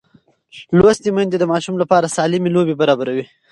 لوستې 0.77 1.09
میندې 1.15 1.37
د 1.39 1.43
ماشوم 1.51 1.75
لپاره 1.81 2.13
سالمې 2.15 2.49
لوبې 2.55 2.75
برابروي. 2.81 3.25